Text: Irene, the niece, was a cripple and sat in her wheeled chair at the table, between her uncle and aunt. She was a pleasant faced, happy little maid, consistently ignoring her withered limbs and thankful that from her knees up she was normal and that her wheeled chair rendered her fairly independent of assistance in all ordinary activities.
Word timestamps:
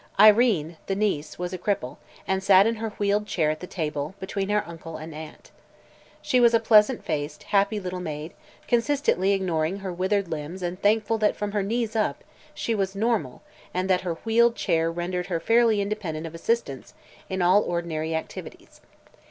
Irene, 0.19 0.77
the 0.87 0.95
niece, 0.95 1.37
was 1.37 1.53
a 1.53 1.59
cripple 1.59 1.97
and 2.27 2.41
sat 2.41 2.65
in 2.65 2.77
her 2.77 2.89
wheeled 2.97 3.27
chair 3.27 3.51
at 3.51 3.59
the 3.59 3.67
table, 3.67 4.15
between 4.19 4.49
her 4.49 4.67
uncle 4.67 4.97
and 4.97 5.13
aunt. 5.13 5.51
She 6.23 6.39
was 6.39 6.55
a 6.55 6.59
pleasant 6.59 7.05
faced, 7.05 7.43
happy 7.43 7.79
little 7.79 7.99
maid, 7.99 8.33
consistently 8.67 9.31
ignoring 9.33 9.77
her 9.81 9.93
withered 9.93 10.27
limbs 10.27 10.63
and 10.63 10.81
thankful 10.81 11.19
that 11.19 11.35
from 11.35 11.51
her 11.51 11.61
knees 11.61 11.95
up 11.95 12.23
she 12.55 12.73
was 12.73 12.95
normal 12.95 13.43
and 13.75 13.87
that 13.91 14.01
her 14.01 14.15
wheeled 14.25 14.55
chair 14.55 14.91
rendered 14.91 15.27
her 15.27 15.39
fairly 15.39 15.81
independent 15.81 16.25
of 16.25 16.33
assistance 16.33 16.95
in 17.29 17.43
all 17.43 17.61
ordinary 17.61 18.15
activities. 18.15 18.81